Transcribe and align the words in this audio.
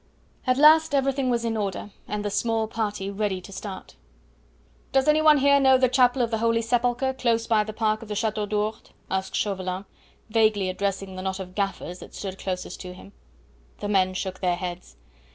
At 0.47 0.57
last 0.57 0.95
everything 0.95 1.29
was 1.29 1.45
in 1.45 1.55
order 1.55 1.91
and 2.07 2.25
the 2.25 2.31
small 2.31 2.67
party 2.67 3.11
ready 3.11 3.39
to 3.41 3.51
start. 3.51 3.97
"Does 4.91 5.07
any 5.07 5.21
one 5.21 5.37
here 5.37 5.59
know 5.59 5.77
the 5.77 5.87
Chapel 5.89 6.23
of 6.23 6.31
the 6.31 6.39
Holy 6.39 6.63
Sepulchre, 6.63 7.13
close 7.13 7.45
by 7.45 7.63
the 7.63 7.71
park 7.71 8.01
of 8.01 8.07
the 8.07 8.15
Chateau 8.15 8.47
d'Ourde?" 8.47 8.89
asked 9.11 9.35
Chauvelin, 9.35 9.85
vaguely 10.31 10.69
addressing 10.69 11.15
the 11.17 11.21
knot 11.21 11.39
of 11.39 11.53
gaffers 11.53 11.99
that 11.99 12.15
stood 12.15 12.39
closest 12.39 12.81
to 12.81 12.95
him. 12.95 13.11
The 13.79 13.89
men 13.89 14.15
shook 14.15 14.39
their 14.39 14.55
heads. 14.55 14.95